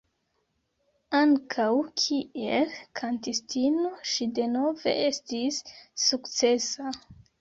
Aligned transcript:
Ankaŭ 1.17 1.67
kiel 2.03 2.73
kantistino 3.01 3.91
ŝi 4.13 4.29
denove 4.41 4.97
estis 5.11 5.61
sukcesa. 6.07 6.95